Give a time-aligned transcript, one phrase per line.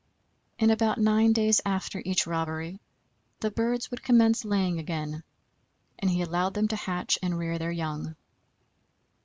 [0.57, 2.79] In about nine days after each robbery
[3.41, 5.21] the birds would commence laying again,
[5.99, 8.15] and he allowed them to hatch and rear their young.